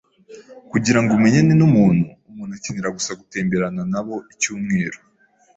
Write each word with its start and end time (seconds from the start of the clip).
Kugirango 0.71 1.11
umenyane 1.13 1.51
numuntu, 1.59 2.05
umuntu 2.29 2.51
akenera 2.57 2.95
gusa 2.97 3.17
gutemberana 3.19 3.81
nabo 3.91 4.15
icyumweru. 4.33 4.97